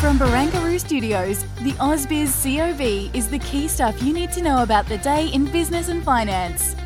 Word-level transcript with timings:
From 0.00 0.16
Barangaroo 0.16 0.78
Studios, 0.78 1.42
the 1.62 1.72
AusBiz 1.72 2.30
COB 2.44 3.12
is 3.16 3.28
the 3.28 3.40
key 3.40 3.66
stuff 3.66 4.00
you 4.00 4.12
need 4.12 4.30
to 4.30 4.40
know 4.40 4.62
about 4.62 4.86
the 4.86 4.98
day 4.98 5.26
in 5.30 5.46
business 5.46 5.88
and 5.88 6.04
finance. 6.04 6.76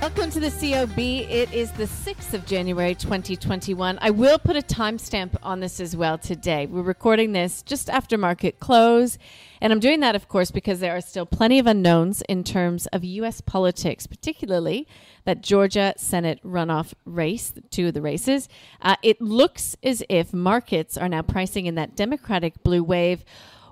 Welcome 0.00 0.30
to 0.30 0.38
the 0.38 0.50
COB. 0.50 0.96
It 0.96 1.52
is 1.52 1.72
the 1.72 1.84
6th 1.84 2.32
of 2.32 2.46
January 2.46 2.94
2021. 2.94 3.98
I 4.00 4.10
will 4.10 4.38
put 4.38 4.54
a 4.54 4.62
timestamp 4.62 5.36
on 5.42 5.58
this 5.58 5.80
as 5.80 5.96
well 5.96 6.16
today. 6.16 6.66
We're 6.66 6.82
recording 6.82 7.32
this 7.32 7.62
just 7.62 7.90
after 7.90 8.16
market 8.16 8.60
close. 8.60 9.18
And 9.60 9.72
I'm 9.72 9.80
doing 9.80 9.98
that, 10.00 10.14
of 10.14 10.28
course, 10.28 10.52
because 10.52 10.78
there 10.78 10.96
are 10.96 11.00
still 11.00 11.26
plenty 11.26 11.58
of 11.58 11.66
unknowns 11.66 12.22
in 12.28 12.44
terms 12.44 12.86
of 12.86 13.02
U.S. 13.02 13.40
politics, 13.40 14.06
particularly 14.06 14.86
that 15.24 15.42
Georgia 15.42 15.94
Senate 15.96 16.40
runoff 16.44 16.94
race, 17.04 17.52
two 17.70 17.88
of 17.88 17.94
the 17.94 18.00
races. 18.00 18.48
Uh, 18.80 18.94
it 19.02 19.20
looks 19.20 19.76
as 19.82 20.04
if 20.08 20.32
markets 20.32 20.96
are 20.96 21.08
now 21.08 21.22
pricing 21.22 21.66
in 21.66 21.74
that 21.74 21.96
Democratic 21.96 22.62
blue 22.62 22.84
wave. 22.84 23.24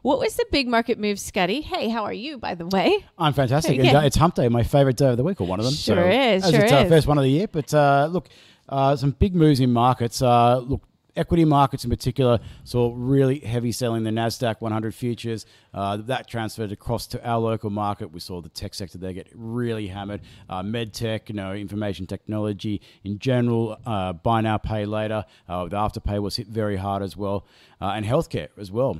What 0.06 0.20
was 0.20 0.36
the 0.36 0.46
big 0.52 0.68
market 0.68 1.00
move, 1.00 1.18
Scotty? 1.18 1.62
Hey, 1.62 1.88
how 1.88 2.04
are 2.04 2.12
you, 2.12 2.38
by 2.38 2.54
the 2.54 2.64
way? 2.64 3.04
I'm 3.18 3.32
fantastic. 3.32 3.76
Yeah. 3.82 3.98
Uh, 3.98 4.02
it's 4.02 4.14
Hump 4.14 4.36
Day, 4.36 4.48
my 4.48 4.62
favourite 4.62 4.96
day 4.96 5.08
of 5.08 5.16
the 5.16 5.24
week, 5.24 5.40
or 5.40 5.48
one 5.48 5.58
of 5.58 5.64
them. 5.64 5.74
Sure 5.74 5.96
so, 5.96 6.08
is, 6.08 6.44
As 6.44 6.50
sure 6.52 6.62
it's 6.62 6.72
our 6.72 6.84
is. 6.84 6.88
first 6.88 7.08
one 7.08 7.18
of 7.18 7.24
the 7.24 7.30
year. 7.30 7.48
But 7.48 7.74
uh, 7.74 8.08
look, 8.08 8.28
uh, 8.68 8.94
some 8.94 9.10
big 9.10 9.34
moves 9.34 9.58
in 9.58 9.72
markets. 9.72 10.22
Uh, 10.22 10.58
look, 10.58 10.82
equity 11.16 11.44
markets 11.44 11.82
in 11.82 11.90
particular 11.90 12.38
saw 12.62 12.92
really 12.94 13.40
heavy 13.40 13.72
selling 13.72 14.04
the 14.04 14.10
Nasdaq 14.10 14.60
100 14.60 14.94
futures. 14.94 15.44
Uh, 15.74 15.96
that 15.96 16.28
transferred 16.28 16.70
across 16.70 17.08
to 17.08 17.28
our 17.28 17.38
local 17.38 17.70
market. 17.70 18.12
We 18.12 18.20
saw 18.20 18.40
the 18.40 18.48
tech 18.48 18.74
sector 18.74 18.98
there 18.98 19.12
get 19.12 19.28
really 19.34 19.88
hammered. 19.88 20.20
Uh, 20.48 20.62
med 20.62 20.94
tech, 20.94 21.28
you 21.28 21.34
know, 21.34 21.52
information 21.52 22.06
technology 22.06 22.80
in 23.02 23.18
general, 23.18 23.78
uh, 23.84 24.12
buy 24.12 24.40
now, 24.40 24.58
pay 24.58 24.86
later. 24.86 25.24
Uh, 25.48 25.64
the 25.64 25.76
afterpay 25.76 26.20
was 26.20 26.36
hit 26.36 26.46
very 26.46 26.76
hard 26.76 27.02
as 27.02 27.16
well, 27.16 27.44
uh, 27.80 27.86
and 27.86 28.06
healthcare 28.06 28.48
as 28.56 28.70
well. 28.70 28.98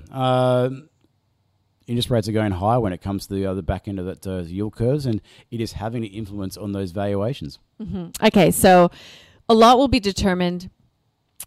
Interest 1.86 2.10
rates 2.10 2.28
are 2.28 2.32
going 2.32 2.52
higher 2.52 2.80
when 2.80 2.92
it 2.92 3.00
comes 3.00 3.26
to 3.26 3.34
the 3.34 3.46
other 3.46 3.62
back 3.62 3.86
end 3.86 3.98
of 3.98 4.06
that 4.06 4.26
uh, 4.26 4.42
yield 4.42 4.74
curves, 4.74 5.06
and 5.06 5.20
it 5.50 5.60
is 5.60 5.72
having 5.72 6.04
an 6.04 6.10
influence 6.10 6.56
on 6.56 6.72
those 6.72 6.90
valuations. 6.90 7.58
Okay, 8.22 8.50
so 8.50 8.90
a 9.48 9.54
lot 9.54 9.78
will 9.78 9.88
be 9.88 10.00
determined 10.00 10.70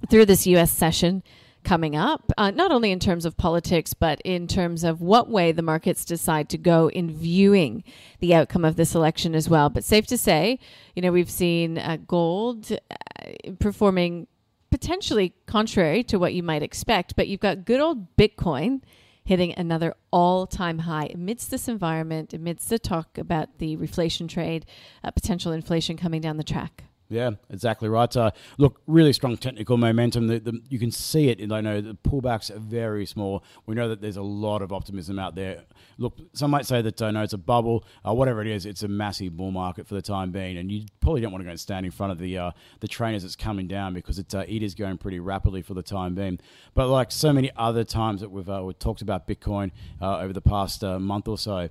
through 0.10 0.26
this 0.26 0.48
U.S. 0.48 0.72
session 0.72 1.24
coming 1.64 1.96
up, 1.96 2.32
uh, 2.38 2.52
not 2.52 2.72
only 2.72 2.92
in 2.92 3.00
terms 3.00 3.26
of 3.26 3.36
politics, 3.36 3.94
but 3.94 4.22
in 4.22 4.48
terms 4.48 4.84
of 4.84 5.02
what 5.02 5.30
way 5.30 5.52
the 5.52 5.62
markets 5.62 6.06
decide 6.06 6.50
to 6.50 6.58
go 6.58 6.90
in 6.90 7.12
viewing 7.12 7.84
the 8.20 8.34
outcome 8.34 8.64
of 8.64 8.76
this 8.76 8.96
election 8.96 9.36
as 9.36 9.50
well. 9.50 9.70
But 9.70 9.84
safe 9.84 10.08
to 10.08 10.18
say, 10.18 10.60
you 10.96 11.02
know, 11.02 11.12
we've 11.12 11.30
seen 11.30 11.78
uh, 11.78 11.98
gold 12.08 12.72
uh, 12.72 13.52
performing 13.60 14.28
potentially 14.72 15.34
contrary 15.48 16.04
to 16.04 16.18
what 16.18 16.34
you 16.34 16.44
might 16.44 16.64
expect, 16.64 17.16
but 17.16 17.28
you've 17.28 17.40
got 17.40 17.66
good 17.66 17.80
old 17.80 18.16
Bitcoin 18.16 18.82
hitting 19.30 19.54
another 19.58 19.94
all-time 20.12 20.80
high 20.80 21.06
amidst 21.14 21.52
this 21.52 21.68
environment, 21.68 22.34
amidst 22.34 22.68
the 22.68 22.80
talk 22.80 23.16
about 23.16 23.60
the 23.60 23.78
reflation 23.78 24.28
trade, 24.28 24.66
uh, 25.04 25.12
potential 25.12 25.52
inflation 25.52 25.96
coming 25.96 26.20
down 26.20 26.38
the 26.38 26.44
track. 26.44 26.86
Yeah, 27.12 27.32
exactly 27.50 27.90
right. 27.90 28.16
Uh, 28.16 28.30
look, 28.60 28.82
really 28.86 29.14
strong 29.14 29.36
technical 29.36 29.78
momentum. 29.78 30.28
The, 30.28 30.40
the, 30.40 30.62
you 30.70 30.78
can 30.78 30.92
see 30.92 31.30
it. 31.30 31.52
I 31.52 31.60
know 31.60 31.82
the 31.82 31.96
pullbacks 31.96 32.56
are 32.56 32.60
very 32.60 33.08
small. 33.08 33.44
We 33.66 33.74
know 33.74 33.90
that 33.90 34.00
there's 34.00 34.18
a 34.18 34.22
lot 34.22 34.62
of 34.62 34.72
optimism 34.72 35.18
out 35.18 35.34
there. 35.34 35.64
Look, 35.98 36.20
some 36.34 36.52
might 36.52 36.68
say 36.68 36.84
that 36.84 37.02
I 37.02 37.10
know 37.10 37.24
it's 37.24 37.34
a 37.34 37.40
bubble. 37.40 37.84
Uh, 38.08 38.14
whatever 38.14 38.42
it 38.42 38.48
is, 38.48 38.68
it's 38.68 38.84
a 38.84 38.88
massive 38.88 39.36
bull 39.36 39.50
market 39.50 39.88
for 39.88 39.96
the 39.96 40.04
time 40.04 40.32
being, 40.32 40.58
and 40.58 40.72
you 40.72 40.86
probably 41.02 41.22
don't 41.22 41.32
want 41.32 41.42
to 41.42 41.46
go 41.46 41.50
and 41.52 41.60
stand 41.60 41.84
in 41.84 41.92
front 41.92 42.12
of 42.12 42.20
the 42.20 42.38
uh, 42.38 42.52
the 42.80 42.88
train 42.88 43.16
as 43.16 43.24
it's 43.24 43.36
coming 43.36 43.68
down 43.68 43.96
because 43.96 44.20
it 44.20 44.34
uh, 44.36 44.46
it 44.48 44.62
is 44.62 44.76
going 44.76 45.00
pretty 45.00 45.20
rapidly 45.20 45.64
for 45.64 45.74
the 45.74 45.84
time 45.84 46.14
being. 46.14 46.40
But 46.76 46.90
like 46.90 47.12
so 47.12 47.34
many 47.34 47.50
other 47.58 47.84
times 47.84 48.22
that 48.22 48.30
we've, 48.30 48.48
uh, 48.48 48.62
we've 48.64 48.78
talked 48.78 49.02
about 49.02 49.28
Bitcoin 49.28 49.72
uh, 50.00 50.20
over 50.20 50.32
the 50.32 50.42
past 50.42 50.84
uh, 50.84 51.00
month 51.00 51.28
or 51.28 51.40
so, 51.40 51.70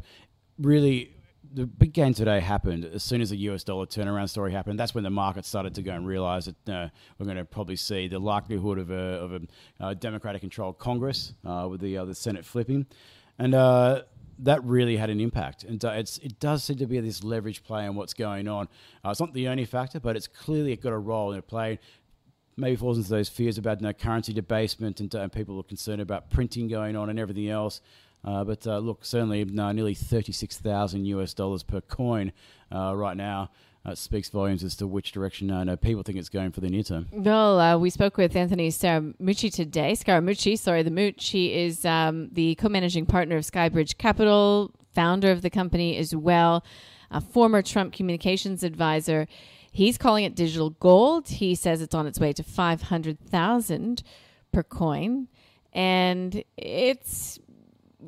really 0.59 1.15
the 1.53 1.66
big 1.66 1.92
gain 1.92 2.14
today 2.14 2.41
happened 2.41 2.84
as 2.84 3.03
soon 3.03 3.20
as 3.20 3.31
the 3.31 3.36
US 3.38 3.64
dollar 3.64 3.86
turnaround 3.86 4.28
story 4.28 4.53
happened. 4.53 4.78
That's 4.78 4.94
when 4.94 5.04
the 5.04 5.10
market 5.10 5.44
started 5.44 5.75
to 5.76 5.82
go 5.82 5.92
and 5.92 6.06
realize 6.06 6.47
that 6.47 6.69
uh, 6.69 6.88
we're 7.19 7.26
going 7.26 7.38
to 7.38 7.44
probably 7.44 7.76
see 7.76 8.09
the 8.09 8.19
likelihood 8.19 8.78
of 8.78 8.91
a, 8.91 8.94
of 8.94 9.32
a 9.32 9.41
uh, 9.81 9.94
Democratic 9.94 10.41
controlled 10.41 10.78
Congress 10.78 11.34
uh, 11.44 11.66
with 11.70 11.81
the, 11.81 11.97
the 12.04 12.14
Senate 12.14 12.44
flipping. 12.44 12.86
And 13.38 13.54
uh, 13.54 14.03
that 14.41 14.62
really 14.64 14.97
had 14.97 15.10
an 15.10 15.20
impact. 15.20 15.64
And 15.64 15.84
uh, 15.84 15.91
it's, 15.91 16.19
it 16.19 16.38
does 16.41 16.64
seem 16.64 16.76
to 16.78 16.86
be 16.86 17.00
this 17.00 17.25
leverage 17.25 17.65
play 17.65 17.86
on 17.86 17.94
what's 17.94 18.15
going 18.15 18.48
on. 18.48 18.69
Uh, 19.04 19.10
it's 19.10 19.20
not 19.20 19.32
the 19.32 19.48
only 19.48 19.65
factor, 19.65 20.00
but 20.00 20.16
it's 20.16 20.28
clearly 20.28 20.76
got 20.76 20.92
a 20.92 20.98
role 20.98 21.32
in 21.32 21.42
play 21.42 21.78
maybe 22.59 22.76
falls 22.76 22.98
into 22.98 23.09
those 23.09 23.28
fears 23.28 23.56
about 23.56 23.80
you 23.80 23.86
know, 23.86 23.92
currency 23.92 24.32
debasement 24.32 25.00
and, 25.00 25.15
uh, 25.15 25.20
and 25.20 25.32
people 25.32 25.59
are 25.59 25.62
concerned 25.62 26.00
about 26.00 26.28
printing 26.30 26.66
going 26.69 26.97
on 26.97 27.09
and 27.09 27.19
everything 27.19 27.48
else. 27.48 27.80
Uh, 28.25 28.45
but 28.45 28.67
uh, 28.67 28.79
look, 28.79 29.05
certainly 29.05 29.45
no, 29.45 29.71
nearly 29.73 29.95
36,000 29.95 31.05
US 31.06 31.34
dollars 31.34 31.62
per 31.62 31.81
coin 31.81 32.33
uh, 32.75 32.95
right 32.97 33.17
now. 33.17 33.51
Uh, 33.87 33.95
speaks 33.95 34.29
volumes 34.29 34.62
as 34.65 34.77
to 34.77 34.87
which 34.87 35.12
direction 35.12 35.51
uh, 35.51 35.65
no, 35.65 35.77
people 35.77 36.03
think 36.03 36.19
it's 36.19 36.28
going 36.28 36.51
for 36.51 36.61
the 36.61 36.69
near 36.69 36.83
term. 36.83 37.07
Well, 37.11 37.59
uh, 37.59 37.78
we 37.78 37.89
spoke 37.89 38.19
with 38.19 38.37
Anthony 38.37 38.69
Scaramucci 38.69 39.51
today. 39.51 39.93
Scaramucci, 39.93 40.59
sorry, 40.59 40.83
the 40.83 40.91
Mooch. 40.91 41.28
He 41.28 41.55
is 41.55 41.87
um, 41.87 42.28
the 42.33 42.57
co-managing 42.57 43.07
partner 43.07 43.37
of 43.37 43.45
Skybridge 43.45 43.97
Capital, 43.97 44.73
founder 44.95 45.31
of 45.31 45.41
the 45.41 45.49
company 45.49 45.97
as 45.97 46.15
well, 46.15 46.65
a 47.11 47.21
former 47.21 47.62
Trump 47.62 47.95
communications 47.95 48.62
advisor. 48.62 49.27
He's 49.71 49.97
calling 49.97 50.25
it 50.25 50.34
digital 50.34 50.71
gold. 50.71 51.28
He 51.28 51.55
says 51.55 51.81
it's 51.81 51.95
on 51.95 52.07
its 52.07 52.19
way 52.19 52.33
to 52.33 52.43
five 52.43 52.83
hundred 52.83 53.19
thousand 53.21 54.03
per 54.53 54.65
coin, 54.65 55.28
and 55.73 56.43
it's 56.57 57.39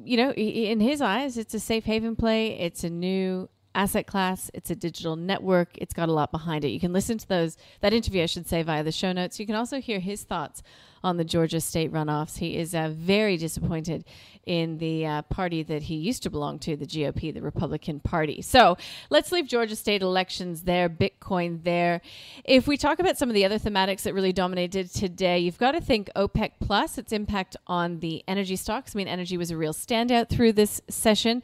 you 0.04 0.16
know, 0.16 0.32
in 0.32 0.80
his 0.80 1.00
eyes, 1.00 1.36
it's 1.36 1.54
a 1.54 1.60
safe 1.60 1.84
haven 1.84 2.16
play. 2.16 2.58
It's 2.58 2.84
a 2.84 2.90
new 2.90 3.48
asset 3.80 4.06
class. 4.06 4.50
It's 4.52 4.70
a 4.70 4.76
digital 4.76 5.16
network. 5.16 5.78
It's 5.78 5.94
got 5.94 6.10
a 6.10 6.12
lot 6.12 6.30
behind 6.30 6.66
it. 6.66 6.68
You 6.68 6.78
can 6.78 6.92
listen 6.92 7.16
to 7.16 7.26
those 7.26 7.56
that 7.80 7.94
interview, 7.94 8.22
I 8.22 8.26
should 8.26 8.46
say, 8.46 8.62
via 8.62 8.84
the 8.84 8.92
show 8.92 9.12
notes. 9.12 9.40
You 9.40 9.46
can 9.46 9.54
also 9.54 9.80
hear 9.80 10.00
his 10.00 10.22
thoughts 10.22 10.62
on 11.02 11.16
the 11.16 11.24
Georgia 11.24 11.62
state 11.62 11.90
runoffs. 11.90 12.36
He 12.36 12.58
is 12.58 12.74
uh, 12.74 12.90
very 12.92 13.38
disappointed 13.38 14.04
in 14.44 14.76
the 14.76 15.06
uh, 15.06 15.22
party 15.22 15.62
that 15.62 15.84
he 15.84 15.94
used 15.94 16.22
to 16.24 16.30
belong 16.30 16.58
to, 16.58 16.76
the 16.76 16.84
GOP, 16.84 17.32
the 17.32 17.40
Republican 17.40 18.00
Party. 18.00 18.42
So 18.42 18.76
let's 19.08 19.32
leave 19.32 19.48
Georgia 19.48 19.76
state 19.76 20.02
elections 20.02 20.64
there, 20.64 20.90
Bitcoin 20.90 21.64
there. 21.64 22.02
If 22.44 22.66
we 22.66 22.76
talk 22.76 22.98
about 22.98 23.16
some 23.16 23.30
of 23.30 23.34
the 23.34 23.46
other 23.46 23.58
thematics 23.58 24.02
that 24.02 24.12
really 24.12 24.34
dominated 24.34 24.92
today, 24.92 25.38
you've 25.38 25.58
got 25.58 25.72
to 25.72 25.80
think 25.80 26.10
OPEC 26.14 26.50
Plus, 26.60 26.98
its 26.98 27.12
impact 27.12 27.56
on 27.66 28.00
the 28.00 28.22
energy 28.28 28.56
stocks. 28.56 28.94
I 28.94 28.98
mean, 28.98 29.08
energy 29.08 29.38
was 29.38 29.50
a 29.50 29.56
real 29.56 29.72
standout 29.72 30.28
through 30.28 30.52
this 30.52 30.82
session. 30.90 31.42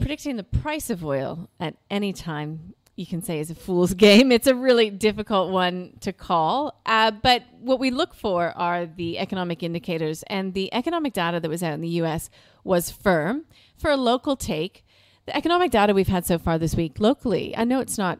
Predicting 0.00 0.36
the 0.36 0.44
price 0.44 0.90
of 0.90 1.04
oil 1.04 1.50
at 1.58 1.74
any 1.90 2.12
time 2.12 2.74
you 2.98 3.06
can 3.06 3.22
say 3.22 3.38
is 3.38 3.50
a 3.50 3.54
fool's 3.54 3.94
game. 4.06 4.32
It's 4.32 4.46
a 4.46 4.54
really 4.54 4.90
difficult 4.90 5.50
one 5.50 5.94
to 6.00 6.12
call. 6.12 6.80
Uh, 6.84 7.10
but 7.10 7.44
what 7.60 7.78
we 7.78 7.90
look 7.90 8.14
for 8.14 8.50
are 8.56 8.86
the 8.86 9.18
economic 9.18 9.62
indicators. 9.62 10.24
And 10.26 10.52
the 10.52 10.72
economic 10.74 11.12
data 11.12 11.40
that 11.40 11.48
was 11.48 11.62
out 11.62 11.74
in 11.74 11.80
the 11.80 11.88
US 12.02 12.28
was 12.64 12.90
firm 12.90 13.44
for 13.76 13.90
a 13.90 13.96
local 13.96 14.36
take. 14.36 14.84
The 15.26 15.36
economic 15.36 15.70
data 15.70 15.94
we've 15.94 16.08
had 16.08 16.26
so 16.26 16.38
far 16.38 16.58
this 16.58 16.74
week 16.74 16.98
locally, 16.98 17.56
I 17.56 17.64
know 17.64 17.80
it's 17.80 17.98
not 17.98 18.18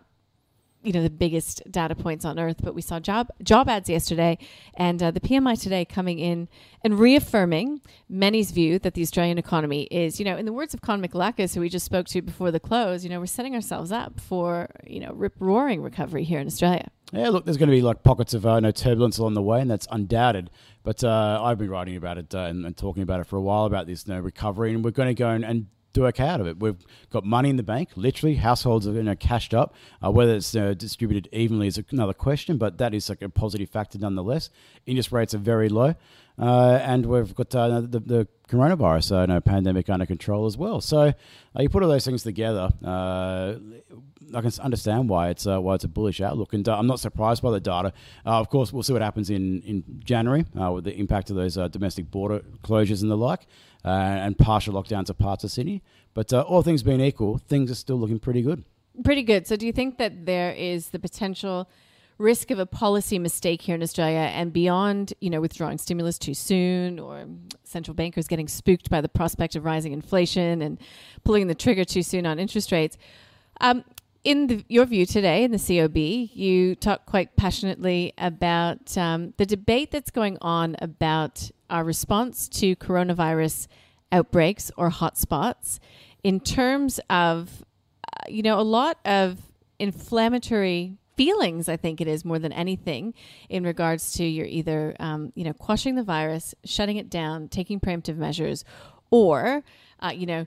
you 0.83 0.93
know 0.93 1.03
the 1.03 1.11
biggest 1.11 1.63
data 1.71 1.95
points 1.95 2.25
on 2.25 2.39
earth 2.39 2.59
but 2.63 2.75
we 2.75 2.83
saw 2.83 3.01
job 3.01 3.29
job 3.43 3.69
ads 3.69 3.89
yesterday 3.89 4.39
and 4.75 5.03
uh, 5.03 5.11
the 5.11 5.21
PMI 5.21 5.61
today 5.61 5.85
coming 5.85 6.19
in 6.19 6.49
and 6.85 6.99
reaffirming 6.99 7.81
many's 8.09 8.51
view 8.51 8.79
that 8.79 8.95
the 8.95 9.03
Australian 9.03 9.39
economy 9.39 9.83
is 9.91 10.19
you 10.19 10.25
know 10.25 10.37
in 10.37 10.47
the 10.47 10.53
words 10.53 10.75
of 10.75 10.81
Con 10.81 11.03
Michalakis 11.03 11.55
who 11.55 11.61
we 11.61 11.69
just 11.69 11.87
spoke 11.87 12.07
to 12.09 12.23
before 12.23 12.51
the 12.51 12.61
close 12.61 13.05
you 13.05 13.11
know 13.11 13.19
we're 13.21 13.27
setting 13.27 13.55
ourselves 13.55 13.91
up 13.93 14.21
for 14.21 14.69
you 14.87 15.01
know 15.01 15.13
rip 15.13 15.35
roaring 15.41 15.83
recovery 15.83 16.25
here 16.25 16.39
in 16.39 16.47
Australia 16.47 16.89
Yeah, 17.13 17.31
look, 17.31 17.45
there's 17.45 17.57
going 17.57 17.71
to 17.71 17.75
be 17.75 17.81
like 17.81 18.03
pockets 18.03 18.35
of 18.35 18.45
uh, 18.45 18.61
no 18.61 18.71
turbulence 18.71 19.17
along 19.19 19.33
the 19.33 19.43
way, 19.43 19.63
and 19.63 19.71
that's 19.71 19.89
undoubted. 19.91 20.51
But 20.83 21.03
uh, 21.03 21.41
I've 21.43 21.57
been 21.57 21.71
writing 21.71 21.97
about 21.97 22.19
it 22.19 22.35
uh, 22.35 22.41
and, 22.41 22.67
and 22.67 22.77
talking 22.77 23.03
about 23.03 23.21
it 23.21 23.27
for 23.27 23.37
a 23.37 23.41
while 23.41 23.65
about 23.65 23.87
this 23.87 24.07
no 24.07 24.21
recovery, 24.21 24.75
and 24.75 24.85
we're 24.85 24.91
going 24.91 25.09
to 25.09 25.15
go 25.15 25.31
and, 25.31 25.43
and 25.43 25.67
okay 26.07 26.27
out 26.27 26.41
of 26.41 26.47
it. 26.47 26.61
We've 26.61 26.85
got 27.11 27.25
money 27.25 27.51
in 27.51 27.57
the 27.57 27.63
bank, 27.63 27.91
literally. 27.97 28.37
Households 28.37 28.87
are 28.87 28.93
you 28.93 29.03
know, 29.03 29.17
cashed 29.17 29.55
up. 29.55 29.75
Uh, 30.05 30.11
whether 30.11 30.35
it's 30.35 30.55
uh, 30.55 30.75
distributed 30.75 31.29
evenly 31.33 31.67
is 31.67 31.81
another 31.91 32.15
question, 32.15 32.59
but 32.59 32.79
that 32.79 32.95
is 32.95 33.09
like 33.09 33.23
a 33.23 33.29
positive 33.29 33.71
factor 33.71 33.99
nonetheless. 33.99 34.51
Interest 34.87 35.13
rates 35.13 35.35
are 35.35 35.39
very 35.39 35.69
low. 35.69 35.95
Uh, 36.39 36.79
and 36.83 37.07
we've 37.07 37.35
got 37.35 37.53
uh, 37.55 37.81
the, 37.81 37.99
the, 37.99 38.29
coronavirus 38.49 39.15
uh, 39.15 39.27
no, 39.27 39.41
pandemic 39.41 39.91
under 39.91 40.07
control 40.07 40.47
as 40.47 40.57
well. 40.57 40.81
So 40.81 41.01
uh, 41.01 41.13
you 41.59 41.69
put 41.69 41.83
all 41.83 41.89
those 41.91 42.07
things 42.07 42.23
together, 42.23 42.71
uh, 42.83 43.57
I 44.35 44.41
can 44.41 44.51
understand 44.63 45.09
why 45.09 45.29
it's 45.29 45.45
why 45.45 45.75
it's 45.75 45.85
a 45.85 45.89
bullish 45.89 46.21
outlook, 46.21 46.55
and 46.55 46.67
I'm 46.69 46.87
not 46.87 47.01
surprised 47.01 47.43
by 47.43 47.51
the 47.51 47.61
data. 47.61 47.93
of 48.25 48.49
course, 48.51 48.73
we'll 48.73 48.83
see 48.83 48.93
what 48.93 49.03
happens 49.03 49.31
in 49.31 49.63
in 49.63 49.85
January 50.05 50.45
with 50.55 50.85
the 50.85 50.95
impact 50.95 51.31
of 51.31 51.37
those 51.37 51.55
domestic 51.71 52.11
border 52.11 52.41
closures 52.63 53.03
and 53.03 53.11
the 53.11 53.17
like, 53.17 53.47
and 53.89 54.37
partial 54.39 54.75
lockdowns 54.75 55.11
of 55.11 55.19
parts 55.19 55.45
of 55.45 55.51
Sydney. 55.51 55.83
But 56.15 56.33
all 56.33 56.63
things 56.63 56.83
being 56.83 57.01
equal, 57.01 57.39
things 57.39 57.71
are 57.71 57.75
still 57.77 57.97
looking 57.97 58.19
pretty 58.19 58.43
good. 58.43 58.65
Pretty 59.05 59.23
good. 59.23 59.47
So, 59.47 59.57
do 59.57 59.67
you 59.67 59.73
think 59.73 59.99
that 59.99 60.27
there 60.27 60.53
is 60.53 60.89
the 60.89 60.99
potential? 60.99 61.69
risk 62.19 62.51
of 62.51 62.59
a 62.59 62.67
policy 62.67 63.19
mistake 63.19 63.63
here 63.63 63.77
in 63.77 63.83
Australia 63.83 64.19
and 64.19 64.53
beyond, 64.53 65.15
you 65.21 65.31
know, 65.31 65.41
withdrawing 65.41 65.79
stimulus 65.79 66.19
too 66.19 66.35
soon 66.35 66.99
or 66.99 67.25
central 67.63 67.95
bankers 67.95 68.27
getting 68.27 68.49
spooked 68.49 68.91
by 68.91 69.01
the 69.01 69.09
prospect 69.09 69.55
of 69.55 69.65
rising 69.65 69.93
inflation 69.93 70.61
and 70.61 70.79
pulling 71.25 71.47
the 71.47 71.55
trigger 71.55 71.85
too 71.85 72.03
soon 72.03 72.27
on 72.27 72.39
interest 72.39 72.73
rates. 72.73 72.99
Um, 73.61 73.85
in 74.25 74.47
the, 74.49 74.65
your 74.69 74.85
view 74.85 75.07
today 75.07 75.45
in 75.45 75.53
the 75.53 75.59
COB, 75.59 75.97
you 75.97 76.75
talk 76.75 77.07
quite 77.07 77.37
passionately 77.37 78.13
about 78.19 78.97
um, 78.97 79.33
the 79.37 79.47
debate 79.47 79.91
that's 79.91 80.11
going 80.11 80.39
on 80.41 80.77
about 80.81 81.51
our 81.71 81.85
response 81.85 82.49
to 82.49 82.77
coronavirus 82.77 83.69
outbreaks 84.11 84.71
or 84.77 84.91
hotspots 84.91 85.79
in 86.23 86.41
terms 86.41 86.99
of, 87.11 87.65
uh, 88.05 88.29
you 88.29 88.43
know, 88.43 88.59
a 88.59 88.63
lot 88.63 88.99
of 89.05 89.39
inflammatory 89.79 90.97
feelings, 91.17 91.69
I 91.69 91.77
think 91.77 92.01
it 92.01 92.09
is 92.09 92.25
more 92.25 92.39
than 92.39 92.53
anything, 92.53 93.15
in 93.49 93.65
regards 93.65 94.13
to 94.15 94.25
you're 94.25 94.47
either, 94.47 94.97
um, 95.01 95.33
you 95.35 95.45
know, 95.45 95.53
quashing 95.53 95.95
the 95.95 96.03
virus, 96.03 96.55
shutting 96.65 96.97
it 96.97 97.11
down, 97.11 97.49
taking 97.49 97.81
preemptive 97.81 98.17
measures, 98.17 98.65
or, 99.11 99.65
uh, 100.01 100.13
you 100.15 100.27
know, 100.27 100.47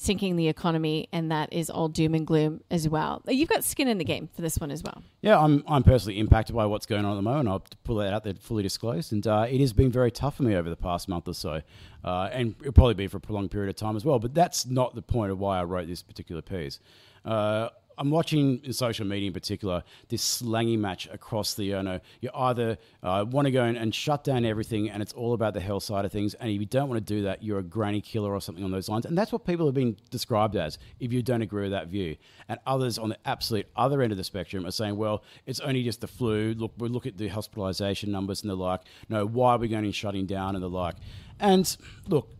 sinking 0.00 0.36
the 0.36 0.48
economy, 0.48 1.06
and 1.12 1.30
that 1.30 1.52
is 1.52 1.68
all 1.68 1.86
doom 1.86 2.14
and 2.14 2.26
gloom 2.26 2.62
as 2.70 2.88
well. 2.88 3.22
You've 3.28 3.50
got 3.50 3.62
skin 3.64 3.86
in 3.86 3.98
the 3.98 4.04
game 4.04 4.30
for 4.34 4.40
this 4.40 4.56
one 4.56 4.70
as 4.70 4.82
well. 4.82 5.02
Yeah, 5.20 5.38
I'm, 5.38 5.62
I'm 5.68 5.82
personally 5.82 6.18
impacted 6.18 6.56
by 6.56 6.64
what's 6.64 6.86
going 6.86 7.04
on 7.04 7.12
at 7.12 7.16
the 7.16 7.22
moment. 7.22 7.50
I'll 7.50 7.62
pull 7.84 7.96
that 7.96 8.14
out 8.14 8.24
there 8.24 8.32
fully 8.32 8.62
disclosed. 8.62 9.12
And 9.12 9.26
uh, 9.26 9.46
it 9.46 9.60
has 9.60 9.74
been 9.74 9.90
very 9.90 10.10
tough 10.10 10.38
for 10.38 10.42
me 10.42 10.56
over 10.56 10.70
the 10.70 10.76
past 10.76 11.06
month 11.06 11.28
or 11.28 11.34
so. 11.34 11.60
Uh, 12.02 12.30
and 12.32 12.54
it'll 12.60 12.72
probably 12.72 12.94
be 12.94 13.08
for 13.08 13.18
a 13.18 13.20
prolonged 13.20 13.50
period 13.50 13.68
of 13.68 13.76
time 13.76 13.94
as 13.94 14.02
well. 14.02 14.18
But 14.18 14.32
that's 14.32 14.64
not 14.64 14.94
the 14.94 15.02
point 15.02 15.32
of 15.32 15.38
why 15.38 15.60
I 15.60 15.64
wrote 15.64 15.86
this 15.86 16.02
particular 16.02 16.40
piece. 16.40 16.80
Uh, 17.22 17.68
I'm 18.00 18.10
watching 18.10 18.62
in 18.64 18.72
social 18.72 19.06
media 19.06 19.26
in 19.26 19.34
particular 19.34 19.84
this 20.08 20.22
slangy 20.22 20.78
match 20.78 21.06
across 21.12 21.52
the 21.52 21.64
you 21.64 21.82
know 21.82 22.00
you 22.22 22.30
either 22.34 22.78
uh, 23.02 23.26
want 23.28 23.44
to 23.44 23.50
go 23.50 23.64
and, 23.64 23.76
and, 23.76 23.94
shut 23.94 24.24
down 24.24 24.46
everything 24.46 24.88
and 24.88 25.02
it's 25.02 25.12
all 25.12 25.34
about 25.34 25.52
the 25.52 25.60
health 25.60 25.82
side 25.82 26.06
of 26.06 26.12
things 26.12 26.32
and 26.34 26.50
if 26.50 26.58
you 26.58 26.64
don't 26.64 26.88
want 26.88 27.06
to 27.06 27.14
do 27.14 27.22
that 27.22 27.42
you're 27.42 27.58
a 27.58 27.62
granny 27.62 28.00
killer 28.00 28.32
or 28.32 28.40
something 28.40 28.64
on 28.64 28.70
those 28.70 28.88
lines 28.88 29.04
and 29.04 29.18
that's 29.18 29.32
what 29.32 29.44
people 29.44 29.66
have 29.66 29.74
been 29.74 29.96
described 30.10 30.56
as 30.56 30.78
if 30.98 31.12
you 31.12 31.22
don't 31.22 31.42
agree 31.42 31.64
with 31.64 31.72
that 31.72 31.88
view. 31.88 32.16
And 32.48 32.58
others 32.66 32.98
on 32.98 33.10
the 33.10 33.18
absolute 33.26 33.66
other 33.76 34.00
end 34.00 34.12
of 34.12 34.18
the 34.18 34.24
spectrum 34.24 34.64
are 34.64 34.70
saying 34.70 34.96
well 34.96 35.22
it's 35.44 35.60
only 35.60 35.82
just 35.82 36.00
the 36.00 36.08
flu. 36.08 36.54
Look 36.54 36.72
we 36.78 36.88
look 36.88 37.06
at 37.06 37.18
the 37.18 37.28
hospitalization 37.28 38.10
numbers 38.10 38.40
and 38.40 38.50
the 38.50 38.56
like. 38.56 38.80
No 39.10 39.26
why 39.26 39.52
are 39.52 39.58
we 39.58 39.68
going 39.68 39.84
and 39.84 39.94
shutting 39.94 40.24
down 40.24 40.54
and 40.54 40.64
the 40.64 40.70
like? 40.70 40.94
And 41.38 41.76
look 42.08 42.30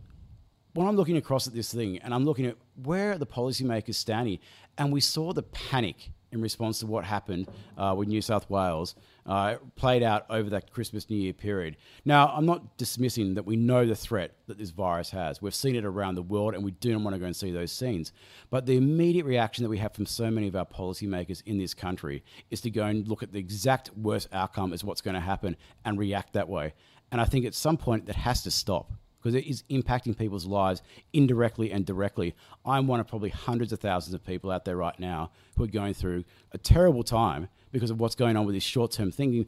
when 0.75 0.87
I'm 0.87 0.97
looking 0.97 1.17
across 1.17 1.47
at 1.47 1.55
this 1.55 1.73
thing 1.73 1.99
and 1.99 2.15
I'm 2.15 2.25
looking 2.25 2.47
at 2.47 2.57
where 2.83 3.13
are 3.13 3.19
the 3.19 3.27
policymakers 3.27 3.95
standing, 3.95 4.39
and 4.79 4.93
we 4.93 5.01
saw 5.01 5.33
the 5.33 5.43
panic 5.43 6.11
in 6.33 6.41
response 6.41 6.79
to 6.79 6.87
what 6.87 7.05
happened 7.05 7.49
uh, 7.77 7.95
with 7.97 8.09
New 8.09 8.23
South 8.23 8.49
Wales 8.49 8.95
uh, 9.27 9.57
played 9.75 10.03
out 10.03 10.27
over 10.31 10.51
that 10.51 10.71
Christmas 10.73 11.11
New 11.11 11.17
Year 11.17 11.33
period. 11.33 11.77
Now, 12.05 12.29
I'm 12.29 12.47
not 12.47 12.77
dismissing 12.77 13.35
that 13.35 13.45
we 13.45 13.57
know 13.57 13.85
the 13.85 13.97
threat 13.97 14.37
that 14.47 14.59
this 14.59 14.71
virus 14.71 15.11
has. 15.11 15.43
We've 15.43 15.55
seen 15.55 15.77
it 15.77 15.85
around 15.85 16.15
the 16.15 16.23
world, 16.23 16.55
and 16.55 16.65
we 16.65 16.71
do 16.71 16.93
not 16.93 17.03
want 17.03 17.15
to 17.15 17.21
go 17.21 17.27
and 17.27 17.35
see 17.35 17.51
those 17.51 17.73
scenes. 17.73 18.13
But 18.49 18.67
the 18.67 18.77
immediate 18.77 19.27
reaction 19.27 19.65
that 19.65 19.71
we 19.71 19.79
have 19.79 19.93
from 19.93 20.07
so 20.07 20.31
many 20.31 20.49
of 20.49 20.57
our 20.57 20.67
policymakers 20.67 21.43
in 21.47 21.59
this 21.59 21.75
country 21.75 22.23
is 22.51 22.61
to 22.63 22.71
go 22.71 22.85
and 22.85 23.07
look 23.09 23.23
at 23.23 23.33
the 23.33 23.39
exact 23.39 23.91
worst 23.97 24.29
outcome 24.33 24.73
as 24.73 24.85
what's 24.85 25.01
going 25.01 25.15
to 25.15 25.21
happen 25.21 25.57
and 25.85 25.99
react 25.99 26.33
that 26.35 26.49
way. 26.49 26.75
And 27.13 27.21
I 27.21 27.25
think 27.25 27.45
at 27.45 27.55
some 27.55 27.77
point 27.77 28.07
that 28.07 28.17
has 28.17 28.43
to 28.45 28.51
stop 28.53 28.93
because 29.21 29.35
it 29.35 29.47
is 29.47 29.65
impacting 29.71 30.17
people's 30.17 30.47
lives 30.47 30.83
indirectly 31.13 31.71
and 31.71 31.85
directly. 31.85 32.35
I'm 32.65 32.87
one 32.87 33.01
of 33.01 33.09
probably 33.09 33.31
hundreds 33.31 33.73
of 33.73 33.81
thousands 33.81 34.15
of 34.15 34.25
people 34.25 34.51
out 34.51 34.65
there 34.65 34.77
right 34.77 34.99
now 34.99 35.31
who 35.57 35.65
are 35.65 35.69
going 35.69 35.95
through 35.95 36.25
a 36.53 36.59
terrible 36.59 37.03
time 37.03 37.49
because 37.73 37.91
of 37.91 38.01
what's 38.01 38.15
going 38.15 38.37
on 38.37 38.47
with 38.47 38.55
this 38.55 38.65
short 38.65 38.93
term 38.93 39.13
thinking, 39.13 39.47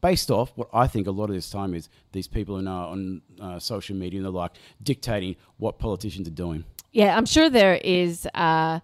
based 0.00 0.30
off 0.30 0.52
what 0.56 0.68
I 0.72 0.86
think 0.86 1.06
a 1.06 1.10
lot 1.10 1.30
of 1.30 1.34
this 1.34 1.50
time 1.50 1.74
is 1.74 1.88
these 2.12 2.28
people 2.28 2.58
in, 2.58 2.66
uh, 2.66 2.72
on 2.72 3.22
uh, 3.40 3.58
social 3.58 3.96
media 3.96 4.18
and 4.18 4.26
the 4.26 4.30
like 4.30 4.52
dictating 4.82 5.36
what 5.56 5.78
politicians 5.78 6.28
are 6.28 6.32
doing. 6.32 6.64
Yeah, 6.92 7.16
I'm 7.16 7.26
sure 7.26 7.48
there 7.48 7.76
is. 7.82 8.26
Uh, 8.34 8.80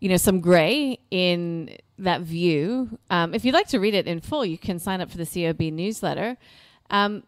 you 0.00 0.08
know, 0.08 0.16
some 0.16 0.40
grey 0.40 0.98
in 1.10 1.76
that 1.98 2.22
view. 2.22 2.98
Um, 3.10 3.34
if 3.34 3.44
you'd 3.44 3.54
like 3.54 3.68
to 3.68 3.78
read 3.78 3.94
it 3.94 4.06
in 4.06 4.20
full, 4.20 4.44
you 4.44 4.58
can 4.58 4.78
sign 4.78 5.00
up 5.00 5.10
for 5.10 5.18
the 5.18 5.26
COB 5.26 5.60
newsletter. 5.72 6.38
Um, 6.88 7.22